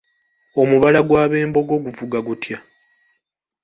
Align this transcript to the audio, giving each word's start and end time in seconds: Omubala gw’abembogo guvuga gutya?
Omubala 0.61 0.99
gw’abembogo 1.07 1.73
guvuga 1.85 2.17
gutya? 2.27 2.57